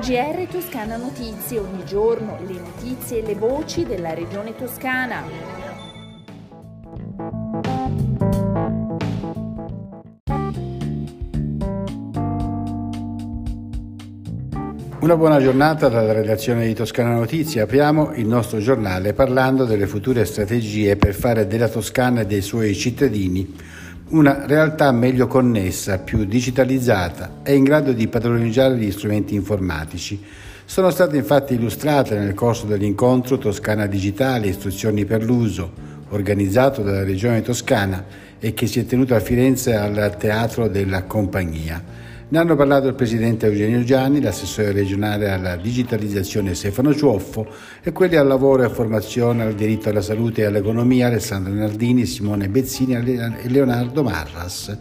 [0.00, 5.22] GR Toscana Notizie, ogni giorno le notizie e le voci della regione toscana.
[15.00, 17.60] Una buona giornata dalla redazione di Toscana Notizie.
[17.60, 22.74] Apriamo il nostro giornale parlando delle future strategie per fare della Toscana e dei suoi
[22.74, 23.54] cittadini
[24.08, 30.22] una realtà meglio connessa, più digitalizzata e in grado di padroneggiare gli strumenti informatici.
[30.64, 35.72] Sono state infatti illustrate nel corso dell'incontro Toscana Digitale Istruzioni per l'uso,
[36.10, 38.04] organizzato dalla Regione Toscana
[38.38, 41.82] e che si è tenuto a Firenze al Teatro della Compagnia.
[42.28, 47.46] Ne hanno parlato il presidente Eugenio Gianni, l'assessore regionale alla digitalizzazione Stefano Ciuoffo
[47.80, 52.48] e quelli al lavoro e formazione al diritto alla salute e all'economia Alessandro Nardini, Simone
[52.48, 54.76] Bezzini e Leonardo Marras.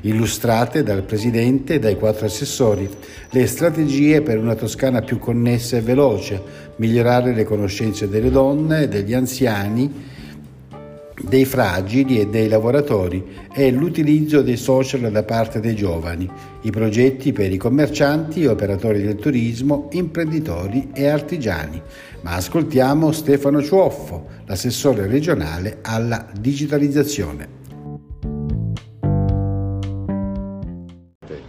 [0.00, 2.88] Illustrate dal Presidente e dai quattro assessori,
[3.28, 6.42] le strategie per una Toscana più connessa e veloce,
[6.76, 10.14] migliorare le conoscenze delle donne e degli anziani,
[11.22, 16.30] dei fragili e dei lavoratori e l'utilizzo dei social da parte dei giovani,
[16.62, 21.80] i progetti per i commercianti, operatori del turismo, imprenditori e artigiani.
[22.22, 27.54] Ma ascoltiamo Stefano Ciuoffo, l'assessore regionale alla digitalizzazione.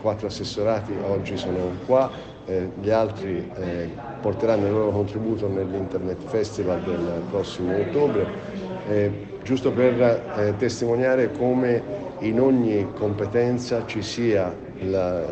[0.00, 2.08] Quattro assessorati oggi sono qua,
[2.46, 8.65] eh, gli altri eh, porteranno il loro contributo nell'Internet Festival del prossimo ottobre.
[8.88, 9.10] Eh,
[9.42, 11.82] giusto per eh, testimoniare come
[12.20, 15.24] in ogni competenza ci sia la,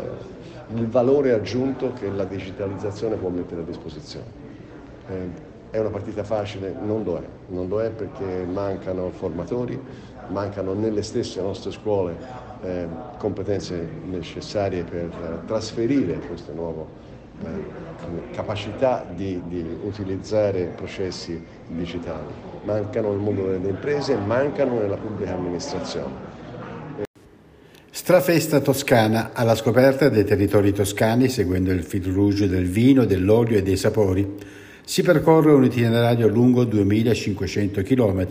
[0.75, 4.27] il valore aggiunto che la digitalizzazione può mettere a disposizione.
[5.09, 6.75] Eh, è una partita facile?
[6.85, 9.81] Non lo è, non lo è perché mancano formatori,
[10.29, 12.17] mancano nelle stesse nostre scuole
[12.63, 12.89] eh,
[13.19, 17.14] competenze necessarie per trasferire queste nuove eh,
[18.33, 26.33] capacità di, di utilizzare processi digitali mancano nel mondo delle imprese, mancano nella pubblica amministrazione.
[27.91, 33.63] Strafesta toscana alla scoperta dei territori toscani seguendo il fil rouge del vino, dell'olio e
[33.63, 34.63] dei sapori.
[34.87, 38.27] Si percorre un itinerario lungo 2500 km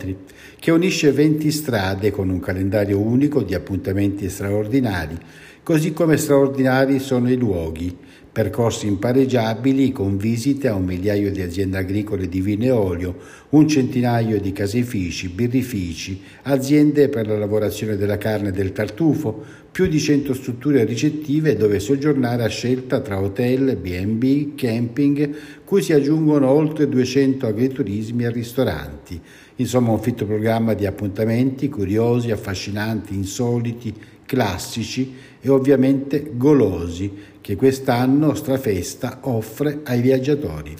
[0.60, 5.18] che unisce 20 strade con un calendario unico di appuntamenti straordinari,
[5.64, 7.96] così come straordinari sono i luoghi,
[8.30, 13.16] percorsi impareggiabili con visite a un migliaio di aziende agricole di vino e olio,
[13.50, 19.42] un centinaio di caseifici, birrifici, aziende per la lavorazione della carne e del tartufo,
[19.72, 25.94] più di 100 strutture ricettive dove soggiornare a scelta tra hotel, B&B, camping, cui si
[25.94, 29.20] aggiungono oltre 200 agriturismi e ristoranti.
[29.56, 33.94] Insomma un fitto programma di appuntamenti curiosi, affascinanti, insoliti,
[34.26, 40.74] classici e ovviamente golosi che quest'anno Strafesta offre ai viaggiatori.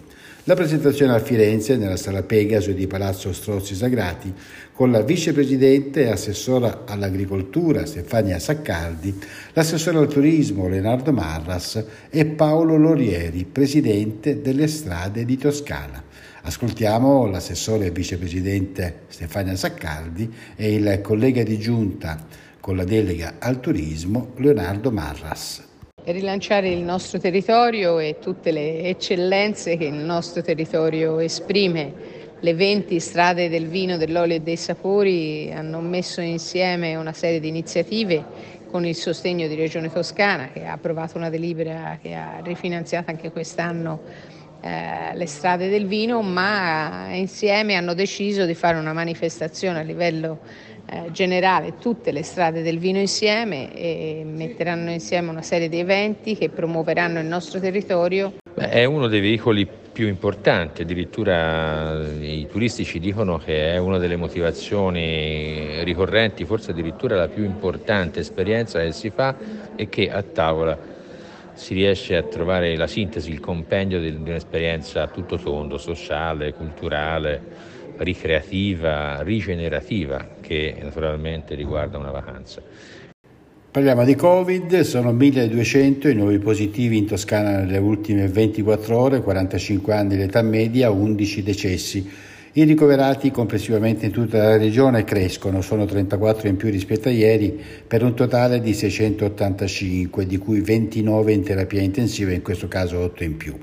[0.47, 4.31] La presentazione a Firenze nella sala Pegaso di Palazzo Strozzi Sagrati
[4.72, 9.19] con la vicepresidente e assessora all'agricoltura Stefania Saccardi,
[9.54, 16.03] l'assessore al turismo Leonardo Marras e Paolo Lorieri, presidente delle strade di Toscana.
[16.43, 22.22] Ascoltiamo l'assessore e vicepresidente Stefania Saccardi e il collega di giunta
[22.65, 25.63] con la delega al turismo Leonardo Marras
[26.07, 31.93] rilanciare il nostro territorio e tutte le eccellenze che il nostro territorio esprime.
[32.41, 37.49] Le 20 strade del vino, dell'olio e dei sapori hanno messo insieme una serie di
[37.49, 38.25] iniziative
[38.71, 43.31] con il sostegno di Regione Toscana che ha approvato una delibera che ha rifinanziato anche
[43.31, 44.01] quest'anno
[44.63, 50.41] eh, le strade del vino, ma insieme hanno deciso di fare una manifestazione a livello
[50.87, 56.37] eh, generale tutte le strade del vino insieme e metteranno insieme una serie di eventi
[56.37, 58.34] che promuoveranno il nostro territorio.
[58.55, 63.99] Beh, è uno dei veicoli più importanti, addirittura i turisti ci dicono che è una
[63.99, 69.36] delle motivazioni ricorrenti, forse addirittura la più importante esperienza che si fa
[69.77, 70.77] e che a tavola
[71.54, 77.41] si riesce a trovare la sintesi, il compendio di un'esperienza a tutto tondo, sociale, culturale,
[77.99, 82.63] ricreativa, rigenerativa che naturalmente riguarda una vacanza.
[83.75, 89.93] Parliamo di Covid, sono 1200 i nuovi positivi in Toscana nelle ultime 24 ore, 45
[89.93, 92.09] anni l'età media, 11 decessi.
[92.53, 97.61] I ricoverati complessivamente in tutta la regione crescono, sono 34 in più rispetto a ieri,
[97.85, 103.25] per un totale di 685, di cui 29 in terapia intensiva, in questo caso 8
[103.25, 103.55] in più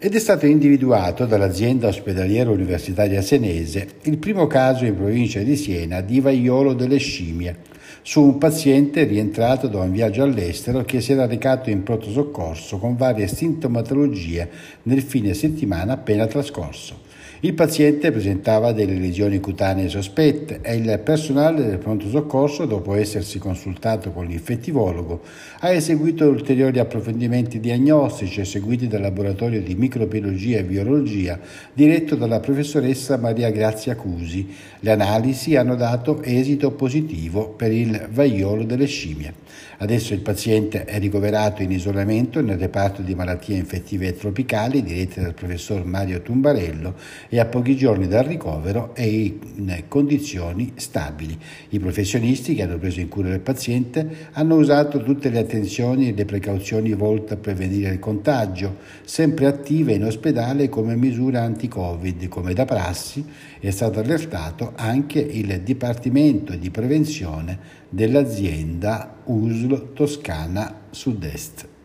[0.00, 6.00] ed è stato individuato dall'azienda ospedaliera universitaria senese il primo caso in provincia di Siena
[6.00, 7.66] di vaiolo delle scimmie.
[8.02, 12.78] su un paziente rientrato da un viaggio all'estero che si era recato in pronto soccorso
[12.78, 14.48] con varie sintomatologie
[14.84, 17.07] nel fine settimana appena trascorso.
[17.40, 23.38] Il paziente presentava delle lesioni cutanee sospette e il personale del pronto soccorso, dopo essersi
[23.38, 25.22] consultato con l'infettivologo,
[25.60, 31.38] ha eseguito ulteriori approfondimenti diagnostici eseguiti dal laboratorio di microbiologia e virologia
[31.72, 34.52] diretto dalla professoressa Maria Grazia Cusi.
[34.80, 39.32] Le analisi hanno dato esito positivo per il vaiolo delle scimmie.
[39.80, 45.34] Adesso il paziente è ricoverato in isolamento nel reparto di malattie infettive tropicali diretto dal
[45.34, 46.94] professor Mario Tumbarello
[47.28, 51.38] e a pochi giorni dal ricovero è in condizioni stabili.
[51.70, 56.14] I professionisti che hanno preso in cura il paziente hanno usato tutte le attenzioni e
[56.14, 62.54] le precauzioni volte a prevenire il contagio, sempre attive in ospedale come misura anti-Covid, come
[62.54, 63.24] da prassi
[63.60, 67.58] è stato allertato anche il Dipartimento di Prevenzione
[67.88, 71.76] dell'azienda USL Toscana Sud-Est.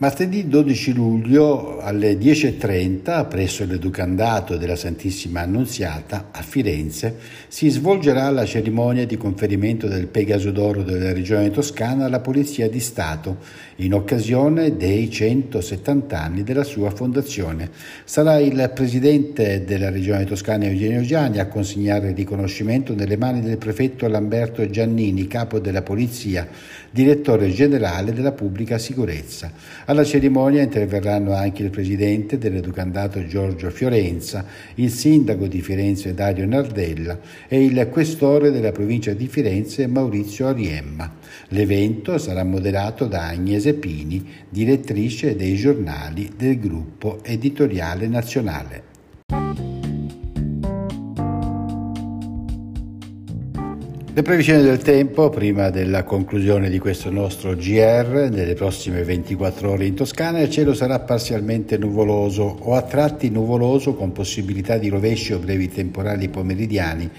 [0.00, 7.16] Martedì 12 luglio alle 10.30 presso l'Educandato della Santissima Annunziata a Firenze
[7.48, 12.80] si svolgerà la cerimonia di conferimento del Pegaso d'Oro della Regione Toscana alla Polizia di
[12.80, 13.36] Stato
[13.76, 17.68] in occasione dei 170 anni della sua fondazione.
[18.04, 23.58] Sarà il Presidente della Regione Toscana Eugenio Gianni a consegnare il riconoscimento nelle mani del
[23.58, 26.48] prefetto Lamberto Giannini, capo della Polizia,
[26.90, 29.52] direttore generale della Pubblica Sicurezza.
[29.90, 34.46] Alla cerimonia interverranno anche il presidente dell'educandato Giorgio Fiorenza,
[34.76, 41.12] il sindaco di Firenze Dario Nardella e il questore della provincia di Firenze Maurizio Ariemma.
[41.48, 48.89] L'evento sarà moderato da Agnese Pini, direttrice dei giornali del gruppo editoriale nazionale.
[54.20, 59.86] Le previsioni del tempo prima della conclusione di questo nostro GR, nelle prossime 24 ore
[59.86, 65.32] in Toscana, il cielo sarà parzialmente nuvoloso o a tratti nuvoloso con possibilità di rovesci
[65.32, 67.10] o brevi temporali pomeridiani,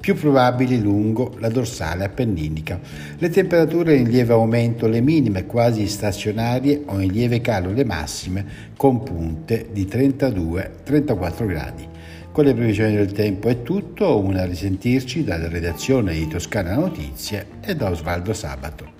[0.00, 2.80] più probabili lungo la dorsale appenninica.
[3.18, 8.44] Le temperature in lieve aumento, le minime quasi stazionarie o in lieve calo le massime
[8.76, 11.97] con punte di 32-34 gradi.
[12.32, 17.74] Con le previsioni del tempo è tutto, una risentirci dalla redazione di Toscana Notizie e
[17.74, 18.96] da Osvaldo Sabato.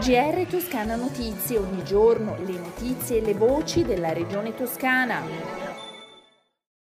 [0.00, 5.69] GR Toscana Notizie, ogni giorno le notizie e le voci della regione toscana.